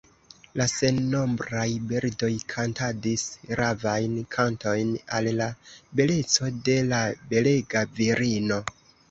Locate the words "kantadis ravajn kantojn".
2.53-4.95